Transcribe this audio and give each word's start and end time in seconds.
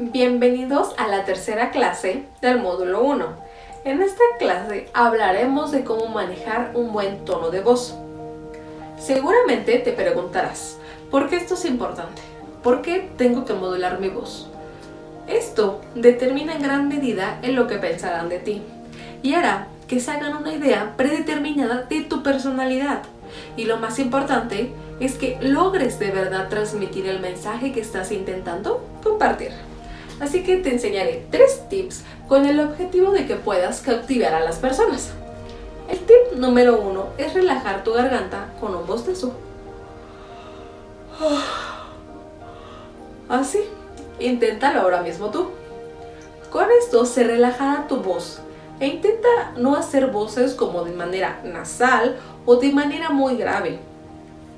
Bienvenidos 0.00 0.94
a 0.96 1.08
la 1.08 1.24
tercera 1.24 1.72
clase 1.72 2.22
del 2.40 2.60
módulo 2.60 3.02
1. 3.02 3.26
En 3.84 4.00
esta 4.00 4.22
clase 4.38 4.88
hablaremos 4.94 5.72
de 5.72 5.82
cómo 5.82 6.06
manejar 6.06 6.70
un 6.74 6.92
buen 6.92 7.24
tono 7.24 7.50
de 7.50 7.62
voz. 7.62 7.96
Seguramente 8.96 9.76
te 9.80 9.90
preguntarás, 9.90 10.78
¿por 11.10 11.28
qué 11.28 11.34
esto 11.34 11.54
es 11.54 11.64
importante? 11.64 12.22
¿Por 12.62 12.80
qué 12.80 13.10
tengo 13.16 13.44
que 13.44 13.54
modular 13.54 13.98
mi 13.98 14.08
voz? 14.08 14.48
Esto 15.26 15.80
determina 15.96 16.54
en 16.54 16.62
gran 16.62 16.86
medida 16.86 17.40
en 17.42 17.56
lo 17.56 17.66
que 17.66 17.78
pensarán 17.78 18.28
de 18.28 18.38
ti 18.38 18.62
y 19.24 19.34
hará 19.34 19.66
que 19.88 19.98
se 19.98 20.12
hagan 20.12 20.36
una 20.36 20.52
idea 20.52 20.94
predeterminada 20.96 21.82
de 21.90 22.02
tu 22.02 22.22
personalidad. 22.22 23.02
Y 23.56 23.64
lo 23.64 23.78
más 23.78 23.98
importante 23.98 24.70
es 25.00 25.16
que 25.16 25.38
logres 25.40 25.98
de 25.98 26.12
verdad 26.12 26.48
transmitir 26.48 27.08
el 27.08 27.18
mensaje 27.18 27.72
que 27.72 27.80
estás 27.80 28.12
intentando 28.12 28.86
compartir. 29.02 29.50
Así 30.20 30.42
que 30.42 30.56
te 30.56 30.70
enseñaré 30.70 31.26
tres 31.30 31.68
tips 31.68 32.02
con 32.26 32.46
el 32.46 32.60
objetivo 32.60 33.12
de 33.12 33.26
que 33.26 33.36
puedas 33.36 33.80
cautivar 33.80 34.34
a 34.34 34.40
las 34.40 34.56
personas. 34.56 35.10
El 35.88 35.98
tip 36.00 36.36
número 36.36 36.80
uno 36.80 37.06
es 37.16 37.34
relajar 37.34 37.84
tu 37.84 37.92
garganta 37.92 38.52
con 38.60 38.74
un 38.74 38.86
bostezo. 38.86 39.32
Así, 43.28 43.60
inténtalo 44.18 44.80
ahora 44.80 45.02
mismo 45.02 45.30
tú. 45.30 45.50
Con 46.50 46.70
esto 46.70 47.04
se 47.04 47.24
relajará 47.24 47.86
tu 47.86 47.98
voz 47.98 48.40
e 48.80 48.86
intenta 48.86 49.52
no 49.56 49.76
hacer 49.76 50.08
voces 50.08 50.54
como 50.54 50.84
de 50.84 50.92
manera 50.92 51.40
nasal 51.44 52.16
o 52.46 52.56
de 52.56 52.72
manera 52.72 53.10
muy 53.10 53.36
grave. 53.36 53.78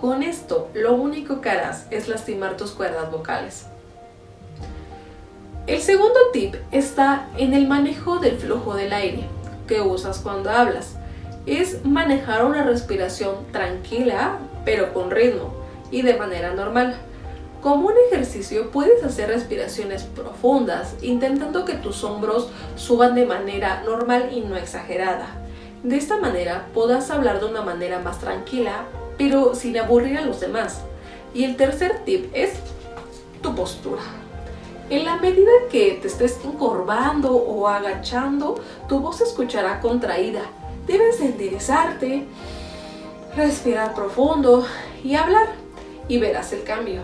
Con 0.00 0.22
esto, 0.22 0.68
lo 0.74 0.94
único 0.94 1.40
que 1.40 1.50
harás 1.50 1.86
es 1.90 2.08
lastimar 2.08 2.56
tus 2.56 2.70
cuerdas 2.70 3.10
vocales. 3.10 3.66
El 5.68 5.82
segundo 5.82 6.18
tip 6.32 6.54
está 6.72 7.28
en 7.36 7.52
el 7.52 7.68
manejo 7.68 8.20
del 8.20 8.38
flujo 8.38 8.74
del 8.74 8.90
aire 8.90 9.24
que 9.66 9.82
usas 9.82 10.18
cuando 10.20 10.48
hablas. 10.48 10.96
Es 11.44 11.84
manejar 11.84 12.46
una 12.46 12.64
respiración 12.64 13.34
tranquila, 13.52 14.38
pero 14.64 14.94
con 14.94 15.10
ritmo 15.10 15.52
y 15.90 16.00
de 16.00 16.16
manera 16.16 16.54
normal. 16.54 16.96
Como 17.60 17.88
un 17.88 17.94
ejercicio 18.10 18.70
puedes 18.70 19.04
hacer 19.04 19.28
respiraciones 19.28 20.04
profundas, 20.04 20.94
intentando 21.02 21.66
que 21.66 21.74
tus 21.74 22.02
hombros 22.02 22.48
suban 22.76 23.14
de 23.14 23.26
manera 23.26 23.82
normal 23.84 24.30
y 24.32 24.40
no 24.40 24.56
exagerada. 24.56 25.26
De 25.82 25.98
esta 25.98 26.16
manera 26.16 26.68
podrás 26.72 27.10
hablar 27.10 27.40
de 27.40 27.46
una 27.46 27.60
manera 27.60 27.98
más 27.98 28.20
tranquila, 28.20 28.84
pero 29.18 29.54
sin 29.54 29.76
aburrir 29.76 30.16
a 30.16 30.24
los 30.24 30.40
demás. 30.40 30.80
Y 31.34 31.44
el 31.44 31.56
tercer 31.56 32.06
tip 32.06 32.30
es 32.32 32.52
tu 33.42 33.54
postura. 33.54 34.00
En 34.90 35.04
la 35.04 35.16
medida 35.16 35.50
que 35.70 35.98
te 36.00 36.08
estés 36.08 36.38
encorvando 36.44 37.34
o 37.34 37.68
agachando, 37.68 38.54
tu 38.88 39.00
voz 39.00 39.18
se 39.18 39.24
escuchará 39.24 39.80
contraída. 39.80 40.40
Debes 40.86 41.20
enderezarte, 41.20 42.24
respirar 43.36 43.94
profundo 43.94 44.64
y 45.04 45.14
hablar 45.14 45.48
y 46.08 46.16
verás 46.16 46.54
el 46.54 46.62
cambio. 46.62 47.02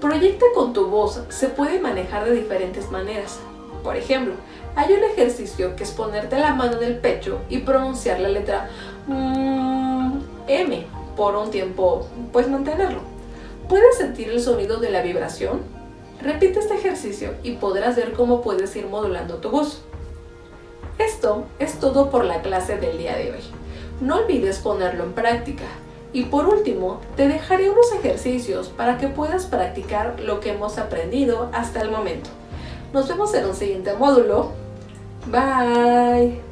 Proyecta 0.00 0.46
con 0.54 0.72
tu 0.72 0.86
voz 0.86 1.24
se 1.28 1.48
puede 1.48 1.80
manejar 1.80 2.24
de 2.24 2.34
diferentes 2.34 2.88
maneras. 2.92 3.40
Por 3.82 3.96
ejemplo, 3.96 4.34
hay 4.76 4.92
un 4.92 5.02
ejercicio 5.02 5.74
que 5.74 5.82
es 5.82 5.90
ponerte 5.90 6.38
la 6.38 6.54
mano 6.54 6.76
en 6.76 6.84
el 6.84 6.98
pecho 6.98 7.40
y 7.48 7.58
pronunciar 7.58 8.20
la 8.20 8.28
letra 8.28 8.70
mm, 9.08 10.20
M 10.46 10.86
por 11.16 11.34
un 11.34 11.50
tiempo, 11.50 12.06
pues 12.32 12.48
mantenerlo. 12.48 13.00
¿Puedes 13.68 13.96
sentir 13.96 14.28
el 14.28 14.40
sonido 14.40 14.78
de 14.78 14.90
la 14.90 15.02
vibración? 15.02 15.77
Repite 16.22 16.58
este 16.58 16.74
ejercicio 16.74 17.34
y 17.42 17.52
podrás 17.52 17.96
ver 17.96 18.12
cómo 18.12 18.42
puedes 18.42 18.74
ir 18.76 18.86
modulando 18.86 19.36
tu 19.36 19.50
voz. 19.50 19.82
Esto 20.98 21.46
es 21.58 21.78
todo 21.78 22.10
por 22.10 22.24
la 22.24 22.42
clase 22.42 22.76
del 22.76 22.98
día 22.98 23.16
de 23.16 23.32
hoy. 23.32 23.40
No 24.00 24.16
olvides 24.16 24.58
ponerlo 24.58 25.04
en 25.04 25.12
práctica. 25.12 25.64
Y 26.12 26.24
por 26.24 26.46
último, 26.46 27.00
te 27.16 27.28
dejaré 27.28 27.70
unos 27.70 27.92
ejercicios 27.92 28.68
para 28.68 28.98
que 28.98 29.08
puedas 29.08 29.46
practicar 29.46 30.18
lo 30.20 30.40
que 30.40 30.50
hemos 30.50 30.78
aprendido 30.78 31.50
hasta 31.52 31.82
el 31.82 31.90
momento. 31.90 32.30
Nos 32.92 33.08
vemos 33.08 33.32
en 33.34 33.46
un 33.46 33.54
siguiente 33.54 33.92
módulo. 33.94 34.52
Bye. 35.26 36.47